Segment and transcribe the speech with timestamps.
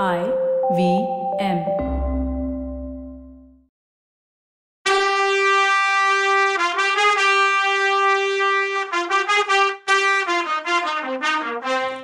[0.00, 0.20] I
[0.76, 0.82] V
[1.38, 1.58] M.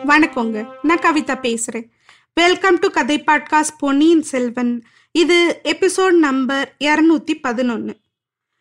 [0.07, 0.69] வணக்கங்க.
[0.83, 1.89] நான் கவிதா பேசுறேன்.
[2.35, 4.83] வெல்கம் டு கதை பாட்காஸ்ட் பொன்னியின் செல்வன்.
[5.13, 7.95] இது எபிசோட் நம்பர் இரநூத்தி பதினொன்னு.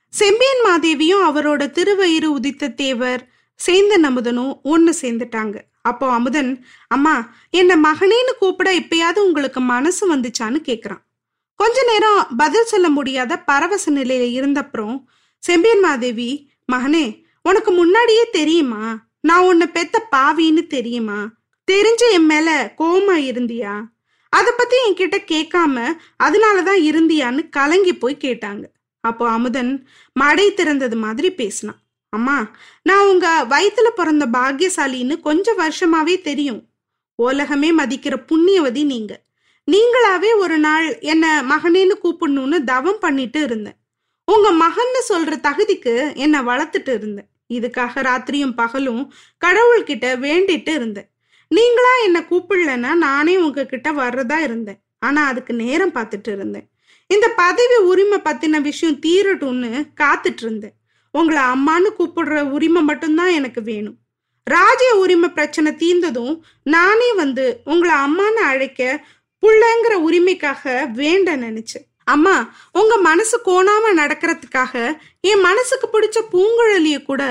[0.10, 3.32] செம்பியன் மாதேவியும் அவரோட திருவயிறு உதித்த தேவர்
[3.66, 5.58] சேந்தன் அமுதனும் ஒன்று சேர்ந்துட்டாங்க.
[5.82, 11.04] அப்போ அமுதன் அம்மா என்ன மகனேன்னு கூப்பிட இப்பயாவது உங்களுக்கு மனசு வந்துச்சான்னு கேக்குறான்.
[11.56, 15.04] கொஞ்ச நேரம் பதில் சொல்ல முடியாத பரவச நிலையில இருந்தப்புறம்
[15.44, 18.84] செம்பியன் மாதேவி மகனே உனக்கு முன்னாடியே தெரியுமா?
[19.22, 21.20] நான் உன்னை பெத்த பாவின்னு தெரியுமா?
[21.72, 23.84] தெரிஞ்சு என் மேல கோமா இருந்தியா?
[24.30, 25.86] அத பத்தி என்கிட்ட கேட்காம
[26.24, 28.64] அதனாலதான் இருந்தியான்னு கலங்கி போய் கேட்டாங்க.
[29.00, 31.82] அப்போ அமுதன் மடை திறந்தது மாதிரி பேசினான்.
[32.10, 32.52] அம்மா
[32.84, 36.62] நான் உங்க வயிற்றுல பிறந்த பாக்கியசாலின்னு கொஞ்சம் வருஷமாவே தெரியும்.
[37.16, 39.22] உலகமே மதிக்கிற புண்ணியவதி நீங்க.
[39.72, 43.78] நீங்களாவே ஒரு நாள் என்ன மகனேன்னு கூப்பிடணும்னு தவம் பண்ணிட்டு இருந்தேன்.
[44.26, 47.30] உங்க மகன்னு சொல்ற தகுதிக்கு என்னை வளர்த்துட்டு இருந்தேன்.
[47.54, 49.14] இதுக்காக ராத்திரியும் பகலும்
[49.46, 51.10] கடவுள்கிட்ட வேண்டிட்டு இருந்தேன்.
[51.48, 54.80] நீங்களா என்ன கூப்பிடலன்னா நானே உங்ககிட்ட வர்றதா இருந்தேன்.
[55.00, 56.70] ஆனா அதுக்கு நேரம் பார்த்துட்டு இருந்தேன்.
[57.08, 60.74] இந்த பதவி உரிமை பத்தின விஷயம் தீரட்டும்னு காத்துட்டு இருந்தேன்.
[61.20, 63.98] உங்களை அம்மான்னு கூப்பிடுற உரிமை மட்டும்தான் எனக்கு வேணும்.
[64.48, 66.36] ராஜ்ய உரிமை பிரச்சனை தீர்ந்ததும்
[66.76, 68.82] நானே வந்து உங்களை அம்மான்னு அழைக்க
[69.44, 70.64] புள்ளங்கிற உரிமைக்காக
[71.00, 71.86] வேண்ட நினைச்சேன்.
[72.14, 72.36] அம்மா
[72.72, 74.76] உங்க மனசு கோணாம நடக்கிறதுக்காக
[75.22, 77.24] என் மனசுக்கு பிடிச்ச பூங்குழலிய கூட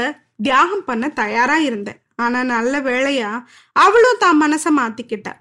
[0.43, 2.01] தியாகம் பண்ண தயாரா இருந்தேன்.
[2.17, 3.31] ஆனா நல்ல வேளையா
[3.73, 5.33] அவளும் தான் மனசை மாத்திக்கிட்டா.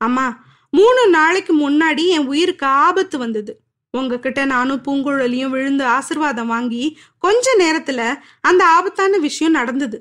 [0.00, 0.26] அம்மா
[0.70, 3.52] மூணு நாளைக்கு முன்னாடி என் உயிருக்கு ஆபத்து வந்தது.
[3.98, 6.84] உங்ககிட்ட நானும் பூங்குழலியும் விழுந்து ஆசிர்வாதம் வாங்கி
[7.18, 8.00] கொஞ்ச நேரத்துல
[8.40, 9.98] அந்த ஆபத்தான விஷயம் நடந்தது.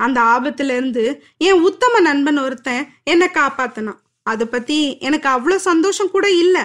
[0.00, 1.04] அந்த ஆபத்துல இருந்து
[1.38, 4.00] என் உத்தம நண்பன் ஒருத்தன் என்னை காப்பாத்தினான்.
[4.22, 6.62] அதை பத்தி எனக்கு அவ்வளோ சந்தோஷம் கூட இல்லை.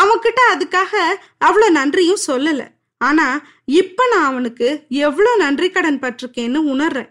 [0.00, 1.02] அவன்கிட்ட அதுக்காக
[1.44, 2.62] அவ்வளோ நன்றியும் சொல்லல.
[3.00, 3.26] ஆனா
[3.64, 7.10] இப்ப நான் அவனுக்கு எவ்வளோ நன்றி கடன் பட்டிருக்கேன்னு உணர்றேன்.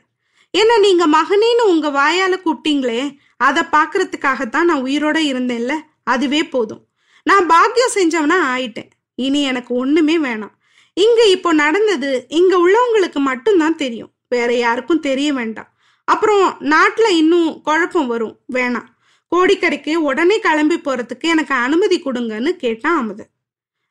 [0.54, 3.02] என்ன நீங்க மகனேன்னு உங்க வாயால கூப்பிட்டீங்களே
[3.38, 5.74] அதை பாக்குறதுக்காகத்தான் நான் உயிரோட இருந்தேன்ல?
[6.04, 6.84] அதுவே போதும்.
[7.26, 8.90] நான் பாக்கியம் செஞ்சவனா ஆயிட்டேன்.
[9.16, 10.56] இனி எனக்கு ஒண்ணுமே வேணாம்.
[10.94, 14.12] இங்க இப்போ நடந்தது இங்க உள்ளவங்களுக்கு மட்டும்தான் தெரியும்.
[14.30, 15.70] வேற யாருக்கும் தெரிய வேண்டாம்.
[16.04, 18.40] அப்புறம் நாட்டுல இன்னும் குழப்பம் வரும்.
[18.54, 18.92] வேணாம்.
[19.36, 23.32] கோடிக்கரைக்கு உடனே கிளம்பி போறதுக்கு எனக்கு அனுமதி கொடுங்கன்னு கேட்டான் அமுதன்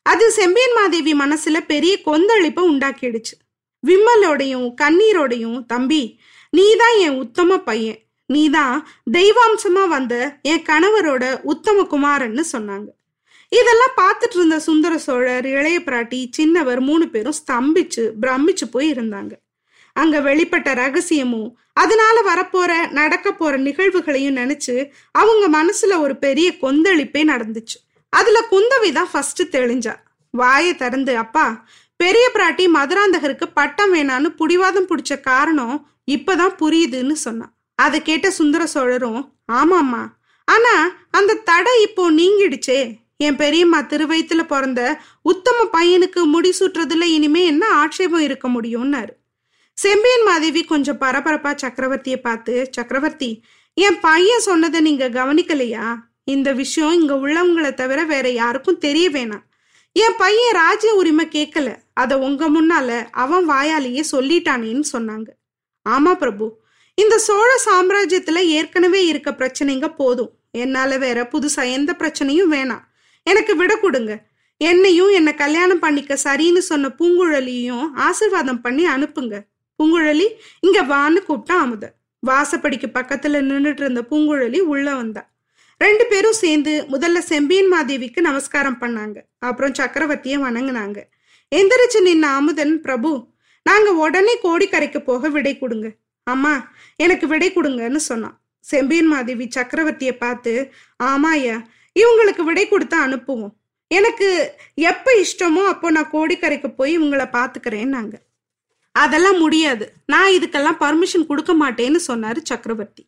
[0.02, 3.34] அது செம்பியன் மாதேவி மனசுல பெரிய கொந்தளிப்பை உண்டாக்கிடுச்சு.
[3.86, 7.98] விம்மலோடையும் கண்ணீரோடையும் தம்பி நீதான் என் உத்தம பையன்.
[8.26, 12.86] நீதான் தெய்வாம்சமா வந்த என் கணவரோட உத்தம குமாரன்னு சொன்னாங்க.
[13.58, 19.32] இதெல்லாம் பார்த்துட்டு இருந்த சுந்தர சோழர் இளைய பிராட்டி சின்னவர் மூணு பேரும் ஸ்தம்பிச்சு பிரமிச்சு போய் இருந்தாங்க.
[19.96, 24.76] அங்க வெளிப்பட்ட ரகசியமும் அதனால வரப்போற நடக்க போற நிகழ்வுகளையும் நினைச்சு
[25.10, 27.78] அவங்க மனசுல ஒரு பெரிய கொந்தளிப்பே நடந்துச்சு.
[28.08, 29.94] அதுல குந்தவி தான் ஃபர்ஸ்ட் தெளிஞ்சா.
[30.30, 31.46] வாயை திறந்து அப்பா
[31.96, 35.76] பெரிய பிராட்டி மதுராந்தகருக்கு பட்டம் வேணான்னு புடிவாதம் பிடிச்ச காரணம்
[36.10, 40.02] இப்பதான் புரியுதுன்னு சொன்னான் அதை கேட்ட சுந்தர சோழரும் ஆமாம்மா.
[40.48, 40.74] ஆனா
[41.10, 42.80] அந்த தடை இப்போ நீங்கிடுச்சே.
[43.22, 49.12] என் பெரியம்மா திருவயத்துல பிறந்த உத்தம பையனுக்கு முடிசூட்டுறதுல இனிமே என்ன ஆட்சேபம் இருக்க முடியும்னாரு.
[49.74, 53.30] செம்பியன் மாதேவி கொஞ்சம் பரபரப்பா சக்கரவர்த்திய பார்த்து சக்கரவர்த்தி
[53.74, 55.96] என் பையன் சொன்னதை நீங்க கவனிக்கலையா?
[56.24, 59.46] இந்த விஷயம் இங்க உள்ளவங்களை தவிர வேற யாருக்கும் தெரிய வேணாம்.
[59.92, 61.76] என் பையன் ராஜ்ய உரிமை கேட்கல.
[61.94, 65.28] அத உங்க முன்னால அவன் வாயாலேயே சொல்லிட்டானேன்னு சொன்னாங்க.
[65.88, 66.46] ஆமா பிரபு.
[66.94, 70.32] இந்த சோழ சாம்ராஜ்யத்துல ஏற்கனவே இருக்க பிரச்சனைங்க போதும்.
[70.50, 72.90] என்னால வேற புதுசா எந்த பிரச்சனையும் வேணாம்.
[73.22, 74.12] எனக்கு விட கொடுங்க.
[74.56, 79.36] என்னையும் என்னை கல்யாணம் பண்ணிக்க சரின்னு சொன்ன பூங்குழலியையும் ஆசிர்வாதம் பண்ணி அனுப்புங்க.
[79.78, 80.26] பூங்குழலி
[80.60, 81.84] இங்க வான்னு கூப்பிட்டான் அமுத.
[82.22, 85.22] வாசப்படிக்கு பக்கத்துல நின்றுட்டு இருந்த பூங்குழலி உள்ள வந்தா.
[85.76, 89.16] ரெண்டு பேரும் சேர்ந்து முதல்ல செம்பியன் மாதேவிக்கு நமஸ்காரம் பண்ணாங்க.
[89.38, 90.98] அப்புறம் சக்கரவர்த்திய வணங்கினாங்க.
[91.52, 93.10] எந்திரிச்சு நின்ன அமுதன் பிரபு
[93.66, 95.88] நாங்க உடனே கோடிக்கரைக்கு போக விடை கொடுங்க.
[96.24, 96.54] அம்மா
[96.96, 98.36] எனக்கு விடை கொடுங்கன்னு சொன்னான்.
[98.60, 100.52] செம்பியன் மாதேவி சக்கரவர்த்திய பார்த்து
[101.02, 101.56] ஆமாயா
[102.00, 103.54] இவங்களுக்கு விடை கொடுத்து அனுப்புவோம்.
[103.90, 104.28] எனக்கு
[104.74, 108.14] எப்ப இஷ்டமோ அப்போ நான் கோடிக்கரைக்கு போய் இவங்கள பாத்துக்கிறேன்னாங்க
[108.92, 109.92] அதெல்லாம் முடியாது.
[110.06, 113.04] நான் இதுக்கெல்லாம் பர்மிஷன் கொடுக்க மாட்டேன்னு சொன்னாரு சக்கரவர்த்தி.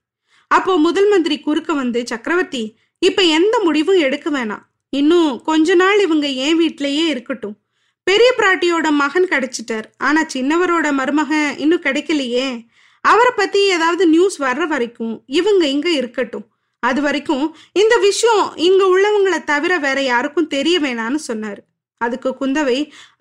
[0.50, 4.64] அப்போ முதல் மந்திரி குறுக்க வந்து சக்கரவர்த்தி இப்ப எந்த முடிவும் எடுக்க வேணாம்.
[4.88, 7.56] இன்னும் கொஞ்ச நாள் இவங்க ஏன் வீட்லயே இருக்கட்டும்.
[8.02, 9.84] பெரிய பிராட்டியோட மகன் கிடைச்சிட்டார்.
[9.98, 12.66] ஆனா சின்னவரோட மருமகன் இன்னும் கிடைக்கலையே.
[13.00, 16.46] அவரை பத்தி ஏதாவது நியூஸ் வர்ற வரைக்கும் இவங்க இங்க இருக்கட்டும்.
[16.88, 21.62] அது வரைக்கும் இந்த விஷயம் இங்க உள்ளவங்களை தவிர வேற யாருக்கும் தெரிய வேணான்னு சொன்னாரு.
[22.00, 22.78] அதுக்கு குந்தவை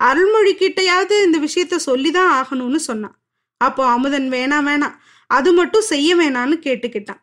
[0.08, 3.16] அருள்மொழி கிட்டையாவது இந்த விஷயத்த சொல்லிதான் ஆகணும்னு சொன்னான்
[3.60, 4.96] அப்போ அமுதன் வேணாம் வேணாம்
[5.30, 7.20] அது மட்டும் செய்ய வேணான்னு கேட்டுக்கிட்டான்.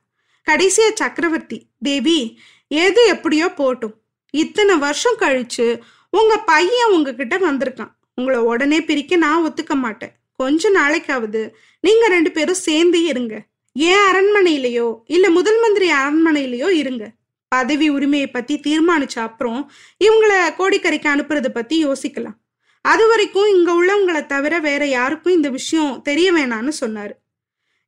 [0.47, 1.57] கடைசியா சக்கரவர்த்தி
[1.87, 2.19] தேவி
[2.67, 3.95] எது எப்படியோ போட்டும்.
[4.33, 5.67] இத்தனை வருஷம் கழிச்சு
[6.09, 7.91] உங்க பையன் உங்ககிட்ட வந்திருக்கான்.
[8.15, 10.13] உங்களை உடனே பிரிக்க நான் ஒத்துக்க மாட்டேன்.
[10.39, 11.41] கொஞ்ச நாளைக்காவது
[11.83, 13.35] நீங்க ரெண்டு பேரும் சேர்ந்து இருங்க.
[13.73, 15.01] ஏன் அரண்மனையிலயோ?
[15.05, 17.11] இல்ல முதல் மந்திரி அரண்மனையிலயோ இருங்க.
[17.47, 19.71] பதவி உரிமையை பத்தி தீர்மானிச்ச அப்புறம்
[20.03, 22.37] இவங்கள கோடிக்கரைக்கு அனுப்புறது பத்தி யோசிக்கலாம்.
[22.81, 27.11] அது வரைக்கும் இங்க உள்ளவங்களை தவிர வேற யாருக்கும் இந்த விஷயம் தெரிய வேணான்னு சொன்னாரு.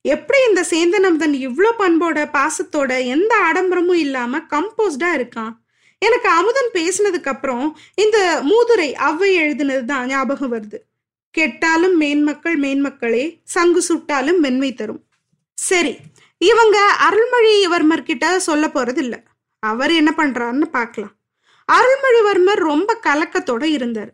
[0.02, 5.54] எப்படி இந்த சேந்தனம்தன் இவ்வளோ பண்போட பாசத்தோட எந்த ஆடம்பரமும் இல்லாம கம்போஸ்டா இருக்கான்?
[5.98, 10.80] எனக்கு அமுதன் பேசினதுக்கு அப்புறம் இந்த மூதுரை அவ்வை எழுதினது தான் ஞாபகம் வருது.
[11.32, 15.04] கெட்டாலும் மேன்மக்கள் மேன்மக்களே சங்கு சுட்டாலும் மென்மை தரும்.
[15.58, 15.94] சரி
[16.42, 16.78] இவங்க
[17.08, 19.16] அருள்மொழிவர்மர் கிட்ட சொல்ல போறது இல்ல
[19.64, 21.14] அவர் என்ன பண்றாருன்னு பார்க்கலாம்.
[21.70, 24.12] அருள்மொழிவர்மர் ரொம்ப கலக்கத்தோட இருந்தார்.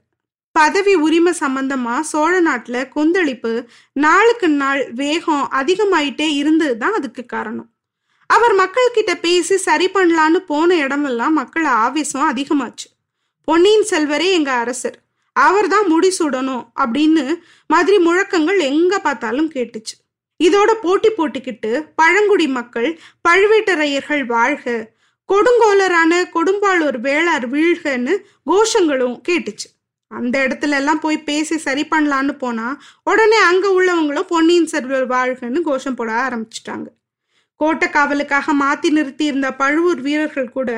[0.56, 3.52] பதவி உரிமை சம்பந்தமா சோழ நாட்டுல கொந்தளிப்பு
[3.94, 7.70] நாளுக்கு நாள் வேகம் அதிகமாயிட்டே இருந்தது தான் அதுக்கு காரணம்.
[8.30, 12.88] அவர் மக்கள் கிட்ட பேசி சரி பண்ணலான்னு போன இடமெல்லாம் மக்கள் ஆவேசம் அதிகமாச்சு.
[13.48, 14.98] பொன்னியின் செல்வரே எங்க அரசர்
[15.36, 17.24] அவர் தான் முடிசூடணும் அப்படின்னு
[17.70, 19.96] மாதிரி முழக்கங்கள் எங்க பார்த்தாலும் கேட்டுச்சு.
[20.40, 22.90] இதோட போட்டி போட்டுக்கிட்டு பழங்குடி மக்கள்
[23.28, 24.66] பழுவேட்டரையர்கள் வாழ்க.
[25.30, 28.14] கொடுங்கோலரான கொடும்பாளூர் வேளார் வீழ்கன்னு
[28.52, 29.68] கோஷங்களும் கேட்டுச்சு.
[30.12, 32.68] அந்த இடத்துல எல்லாம் போய் பேசி சரி பண்ணலான்னு போனா
[33.04, 36.88] உடனே அங்க உள்ளவங்களும் பொன்னியின் செல்வர் வாழ்கன்னு கோஷம் போட ஆரம்பிச்சிட்டாங்க.
[37.60, 40.72] கோட்டை காவலுக்காக மாத்தி நிறுத்தி இருந்த பழுவூர் வீரர்கள் கூட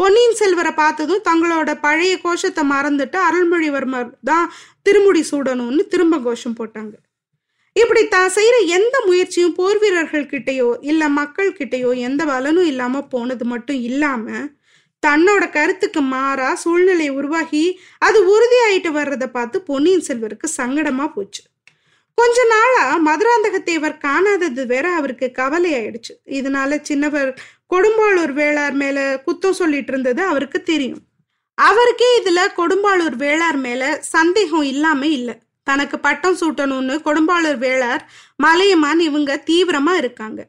[0.00, 4.46] பொன்னியின் செல்வரை பார்த்ததும் தங்களோட பழைய கோஷத்தை மறந்துட்டு அருள்மொழிவர்மர் தான்
[4.82, 6.94] திருமுடி சூடணும்னு திரும்ப கோஷம் போட்டாங்க.
[7.76, 13.44] இப்படி தான் செய்கிற எந்த முயற்சியும் போர் வீரர்கள் இல்லை இல்ல மக்கள் கிட்டேயோ எந்த பலனும் இல்லாமல் போனது
[13.44, 14.46] மட்டும் இல்லாமல்
[15.02, 17.64] தன்னோட கருத்துக்கு மாறா சூழ்நிலை உருவாகி
[17.98, 21.42] அது உறுதியாயிட்டு வர்றதை பார்த்து பொன்னியின் செல்வருக்கு சங்கடமா போச்சு.
[22.18, 27.30] கொஞ்ச நாளா மதுராந்தகத்தேவர் காணாதது வேற அவருக்கு கவலை ஆயிடுச்சு இதனால சின்னவர்
[27.74, 31.02] கொடும்பாளூர் வேளார் மேல குத்தம் சொல்லிட்டு இருந்தது அவருக்கு தெரியும்.
[31.58, 33.82] அவருக்கே இதுல கொடும்பாளூர் வேளார் மேல
[34.14, 35.36] சந்தேகம் இல்லாம இல்லை.
[35.68, 38.02] தனக்கு பட்டம் சூட்டணும்னு கொடும்பாளூர் வேளார்
[38.36, 40.40] மலையமான் இவங்க தீவிரமா இருக்காங்க.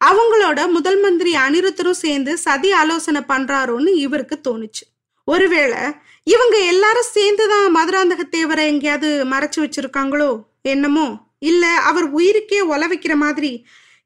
[0.00, 4.84] அவங்களோட முதல் மந்திரி அனிருத்தரும் சேர்ந்து சதி ஆலோசனை பண்றாரோன்னு இவருக்கு தோணுச்சு.
[5.28, 5.82] ஒருவேளை
[6.24, 10.30] இவங்க எல்லாரும் சேர்ந்துதான் மதுராந்தகத்தேவரை எங்கேயாவது மறைச்சு வச்சிருக்காங்களோ
[10.62, 11.06] என்னமோ?
[11.50, 13.52] இல்ல அவர் உயிருக்கே ஒல வைக்கிற மாதிரி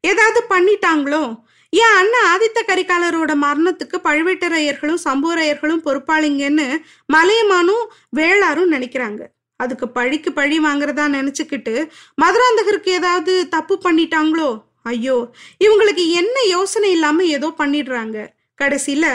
[0.03, 1.23] ஏதாவது பண்ணிட்டாங்களோ?
[1.73, 6.67] என் அண்ணன் ஆதித்த கரிகாலரோட மரணத்துக்கு பழுவேட்டரையர்களும் சம்பூரையர்களும் பொறுப்பாளிங்கன்னு
[7.13, 7.85] மலையமானும்
[8.17, 9.21] வேளாரும் நினைக்கிறாங்க.
[9.63, 11.75] அதுக்கு பழிக்கு பழி வாங்குறதா நினைச்சுக்கிட்டு
[12.21, 14.49] மதுராந்தகருக்கு ஏதாவது தப்பு பண்ணிட்டாங்களோ?
[14.83, 15.17] ஐயோ
[15.65, 18.17] இவங்களுக்கு என்ன யோசனை இல்லாம ஏதோ பண்ணிடுறாங்க.
[18.61, 19.05] கடைசியில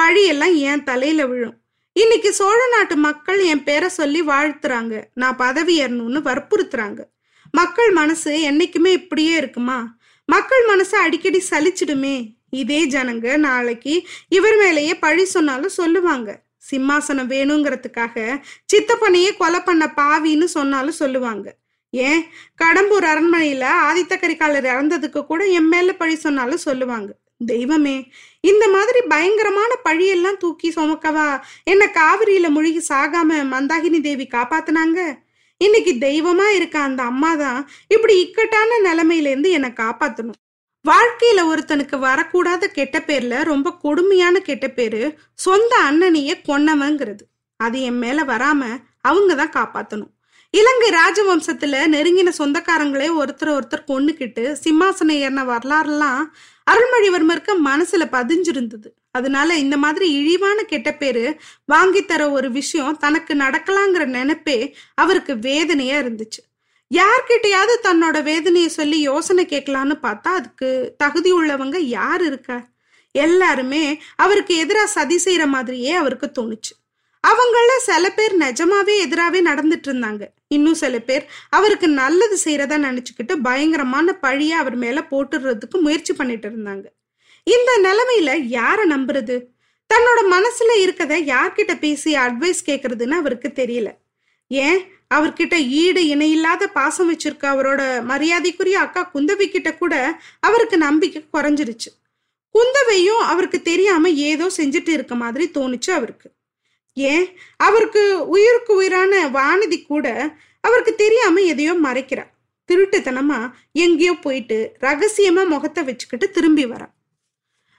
[0.00, 1.56] பழியெல்லாம் என் தலையில விழும்.
[1.96, 4.94] இன்னைக்கு சோழ நாட்டு மக்கள் என் பேரை சொல்லி வாழ்த்துறாங்க.
[5.14, 7.00] நான் பதவி ஏறணும்னு வற்புறுத்துறாங்க.
[7.52, 9.78] மக்கள் மனசு என்னைக்குமே இப்படியே இருக்குமா?
[10.28, 12.16] மக்கள் மனசு அடிக்கடி சலிச்சிடுமே.
[12.50, 13.94] இதே ஜனங்க நாளைக்கு
[14.28, 16.28] இவர் மேலேயே பழி சொன்னாலும் சொல்லுவாங்க.
[16.70, 18.40] சிம்மாசனம் வேணுங்கிறதுக்காக
[18.72, 21.56] சித்தப்பனையே கொலை பண்ண பாவின்னு சொன்னாலும் சொல்லுவாங்க.
[21.90, 22.22] ஏன்?
[22.64, 27.10] கடம்பூர் அரண்மனையில ஆதித்த கரிகாலர் இறந்ததுக்கு கூட என் மேல பழி சொன்னாலும் சொல்லுவாங்க.
[27.46, 28.10] தெய்வமே
[28.40, 31.40] இந்த மாதிரி பயங்கரமான பழியெல்லாம் தூக்கி சுமக்கவா?
[31.64, 35.00] என்ன காவிரியில முழுகி சாகாம மந்தாகினி தேவி காப்பாத்தினாங்க?
[35.58, 40.40] இன்னைக்கு தெய்வமா இருக்க அந்த அம்மா தான் இப்படி இக்கட்டான நிலைமையில இருந்து என்னை காப்பாத்தணும்.
[40.88, 45.00] வாழ்க்கையில ஒருத்தனுக்கு வரக்கூடாத கெட்ட பேர்ல ரொம்ப கொடுமையான கெட்ட பேரு
[45.44, 47.24] சொந்த அண்ணனையே கொன்னவங்கிறது.
[47.60, 48.62] அது என் மேல வராம
[49.00, 50.12] அவங்க தான் காப்பாத்தணும்.
[50.54, 56.22] இலங்கை ராஜவம்சத்துல நெருங்கின சொந்தக்காரங்களே ஒருத்தர் ஒருத்தர் கொன்னுக்கிட்டு சிம்மாசனம் ஏறின வரலாறுலாம்
[56.70, 58.88] அருள்மொழிவர்மருக்கு மனசுல பதிஞ்சிருந்தது.
[59.10, 61.24] அதனால இந்த மாதிரி இழிவான கெட்ட பேரு
[61.64, 64.58] வாங்கி தர ஒரு விஷயம் தனக்கு நடக்கலாங்கிற நினைப்பே
[64.94, 66.40] அவருக்கு வேதனையா இருந்துச்சு.
[66.94, 72.68] யார்கிட்டயாவது தன்னோட வேதனையை சொல்லி யோசனை கேட்கலான்னு பார்த்தா அதுக்கு தகுதி உள்ளவங்க யார் இருக்கா?
[73.12, 76.74] எல்லாருமே அவருக்கு எதிராக சதி செய்யற மாதிரியே அவருக்கு தோணுச்சு.
[77.26, 80.28] அவங்கள சில பேர் நிஜமாவே எதிராகவே நடந்துட்டு இருந்தாங்க.
[80.48, 86.84] இன்னும் சில பேர் அவருக்கு நல்லது செய்யறதா நினைச்சுக்கிட்டு பயங்கரமான பழியை அவர் மேல போட்டுடுறதுக்கு முயற்சி பண்ணிட்டு இருந்தாங்க.
[87.44, 89.44] இந்த நிலைமையில யாரை நம்புறது?
[89.94, 93.90] தன்னோட மனசுல இருக்கதை யார்கிட்ட பேசி அட்வைஸ் கேட்கறதுன்னு அவருக்கு தெரியல.
[94.48, 94.95] ஏன்?
[95.14, 101.90] அவர்கிட்ட ஈடு இணையில்லாத பாசம் வச்சிருக்க அவரோட மரியாதைக்குரிய அக்கா குந்தவி கிட்ட கூட அவருக்கு நம்பிக்கை குறைஞ்சிருச்சு.
[102.54, 106.30] குந்தவையும் அவருக்கு தெரியாம ஏதோ செஞ்சுட்டு இருக்க மாதிரி தோணுச்சு அவருக்கு.
[106.92, 107.26] ஏன்?
[107.56, 112.24] அவருக்கு உயிருக்கு உயிரான வானதி கூட அவருக்கு தெரியாம எதையோ மறைக்கிறா.
[112.68, 116.88] திருட்டுத்தனமா எங்கேயோ போயிட்டு ரகசியமா முகத்தை வச்சுக்கிட்டு திரும்பி வரா.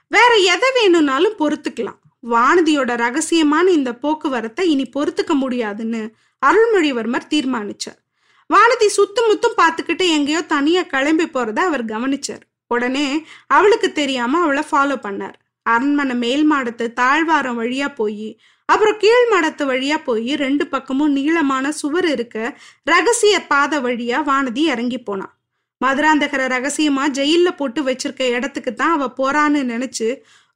[0.06, 1.98] வேற எதை வேணும்னாலும் பொறுத்துக்கலாம்.
[2.30, 6.02] வானதியோட ரகசியமான இந்த போக்குவரத்தை இனி பொறுத்துக்க முடியாதுன்னு
[6.42, 7.98] அருள்மொழிவர்மர் தீர்மானிச்சார்.
[8.50, 12.44] வானதி சுத்தும் முத்தும் பார்த்துக்கிட்டு எங்கேயோ தனியா கிளம்பி போறத அவர் கவனிச்சார்.
[12.70, 13.06] உடனே
[13.56, 15.36] அவளுக்கு தெரியாம அவளை ஃபாலோ பண்ணார்.
[15.66, 18.28] அரண்மனை மேல் மாடத்து தாழ்வாரம் வழியா போய்
[18.68, 22.36] அப்புறம் கீழ் மாடத்து வழியா போய் ரெண்டு பக்கமும் நீளமான சுவர் இருக்க
[22.90, 25.34] ரகசிய பாதை வழியா வானதி இறங்கி போனான்
[25.80, 30.08] மதுராந்தகரை ரகசியமா ஜெயில போட்டு வச்சிருக்க இடத்துக்கு தான் அவ போறான்னு நினைச்சு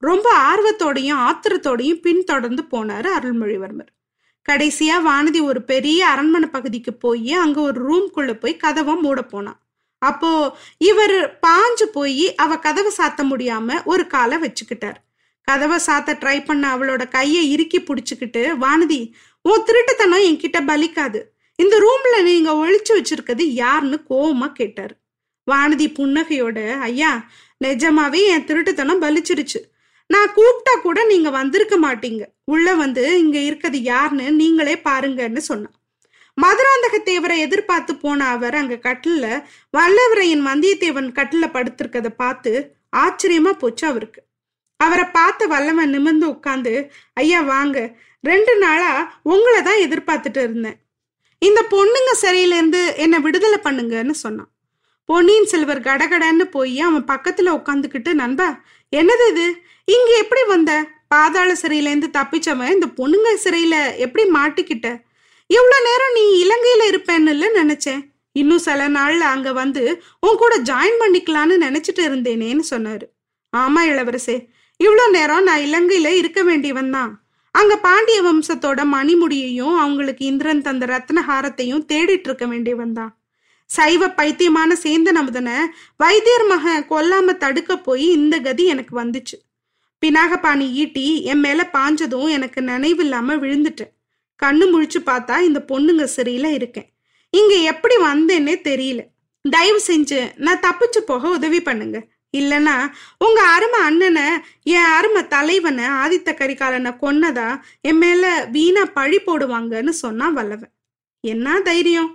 [0.02, 3.90] ரொம்ப ஆர்வத்தோடையும் ஆத்திரத்தோடையும் பின்தொடர்ந்து போனாரு அருள்மொழிவர்மர்.
[4.48, 9.60] கடைசியா வானதி ஒரு பெரிய அரண்மனை பகுதிக்கு போய் அங்க ஒரு ரூம்குள்ள போய் கதவை மூட போனான்
[10.02, 10.30] அப்போ
[10.78, 14.98] இவர் பாஞ்சு போய் அவ கதவை சாத்த முடியாம ஒரு காலை வச்சுக்கிட்டார்.
[15.48, 19.00] கதவை சாத்த ட்ரை பண்ண அவளோட கையை இறுக்கி பிடிச்சிக்கிட்டு வானதி
[19.42, 21.20] உன் திருட்டுத்தனம் என்கிட்ட பலிக்காது.
[21.58, 24.94] இந்த ரூம்ல நீங்க ஒழிச்சு வச்சிருக்கிறது யாருன்னு கோவமா கேட்டார்.
[25.50, 27.12] வானதி புன்னகையோட ஐயா
[27.64, 29.60] நிஜமாவே என் திருட்டுத்தனம் பலிச்சிருச்சு.
[30.12, 32.22] நான் கூப்பிட்டா கூட நீங்க வந்திருக்க மாட்டீங்க.
[32.52, 35.76] உள்ள வந்து இங்க இருக்கிறது யாருன்னு நீங்களே பாருங்கன்னு சொன்னான்.
[36.38, 39.26] மதுராந்தக தேவரை எதிர்பார்த்து போன அவர் அங்க கட்டில
[39.76, 42.52] வல்லவரையின் வந்தியத்தேவன் கட்டில படுத்திருக்கத பார்த்து
[42.96, 44.20] ஆச்சரியமா போச்சு அவருக்கு.
[44.80, 46.72] அவரை பார்த்த வல்லவன் நிமிர்ந்து உட்காந்து
[47.22, 47.78] ஐயா வாங்க.
[48.24, 48.92] ரெண்டு நாளா
[49.32, 50.78] உங்களை தான் எதிர்பார்த்துட்டு இருந்தேன்.
[51.42, 54.51] இந்த பொண்ணுங்க சிறையிலேருந்து என்னை விடுதலை பண்ணுங்கன்னு சொன்னான்.
[55.08, 59.62] பொன்னியின் செல்வர் கடகடன்னு போய் அவன் பக்கத்துல உட்காந்துக்கிட்டு நண்பா என்னது இது?
[59.84, 60.90] இங்க எப்படி வந்த?
[61.08, 65.02] பாதாள சிறையிலேருந்து தப்பிச்சவன் இந்த பொண்ணுங்க சிறையில எப்படி மாட்டிக்கிட்ட?
[65.46, 68.10] இவ்வளவு நேரம் நீ இலங்கையில இருப்பேன்னு நினைச்சேன்.
[68.32, 73.04] இன்னும் சில நாள்ல அங்க வந்து உன் கூட ஜாயின் பண்ணிக்கலான்னு நினைச்சிட்டு இருந்தேனேன்னு சொன்னாரு.
[73.56, 74.48] ஆமா இளவரசே.
[74.80, 77.24] இவ்வளோ நேரம் நான் இலங்கையில இருக்க வேண்டியவன் தான்.
[77.50, 83.21] அங்க பாண்டிய வம்சத்தோட மணிமுடியையும் அவங்களுக்கு இந்திரன் தந்த ரத்ன ஹாரத்தையும் தேடிட்டு இருக்க வேண்டியவன் தான்.
[83.74, 85.56] சைவ பைத்தியமான சேந்தன் அமுதனை
[85.96, 89.36] வைத்தியர் மகன் கொல்லாம தடுக்க போய் இந்த கதி எனக்கு வந்துச்சு.
[90.02, 93.92] பினாகபாணி ஈட்டி என் மேல பாஞ்சதும் எனக்கு நினைவில்லாம விழுந்துட்டேன்.
[94.42, 96.88] கண்ணு முழிச்சு பார்த்தா இந்த பொண்ணுங்க சிறையில இருக்கேன்.
[97.30, 99.02] இங்க எப்படி வந்தேன்னே தெரியல.
[99.44, 101.98] தயவு செஞ்சு நான் தப்பிச்சு போக உதவி பண்ணுங்க.
[102.36, 102.74] இல்லனா
[103.18, 104.26] உங்க அருமை அண்ணனை
[104.62, 107.48] என் அருமை தலைவனை ஆதித்த கரிகாலனை கொன்னதா
[107.80, 110.72] என் மேல வீணா பழி போடுவாங்கன்னு சொன்னா வல்லவன்.
[111.24, 112.10] என்ன தைரியம்?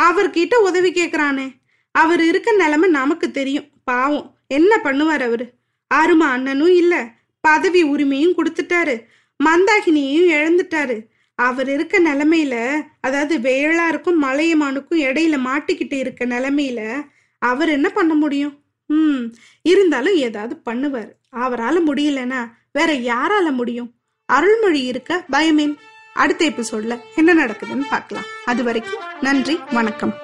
[0.00, 1.52] அவர்கிட்ட உதவி கேக்குறானே.
[1.90, 3.68] அவர் இருக்க நிலைமை நமக்கு தெரியும்.
[3.84, 4.38] பாவம்.
[4.46, 5.52] என்ன பண்ணுவார் அவரு?
[5.94, 7.12] அருமா அண்ணனும் இல்ல.
[7.40, 9.04] பதவி உரிமையும் கொடுத்துட்டாரு.
[9.44, 11.06] மந்தாகினியையும் இழந்துட்டாரு.
[11.34, 17.02] அவர் இருக்க நிலைமையில அதாவது வேளாருக்கும் மலையமானுக்கும் இடையில மாட்டிக்கிட்டு இருக்க நிலைமையில
[17.38, 18.58] அவர் என்ன பண்ண முடியும்?
[18.86, 19.34] ம்.
[19.62, 21.10] இருந்தாலும் ஏதாவது பண்ணுவார்.
[21.30, 23.92] அவரால் முடியலன்னா வேற யாரால முடியும்?
[24.24, 25.74] அருள்மொழி இருக்க பயமேன்.
[26.12, 28.24] அடுத்த எபிசோட்ல என்ன நடக்குதுன்னு பார்க்கலாம்.
[28.44, 30.14] அது வரைக்கும் நன்றி வணக்கம்.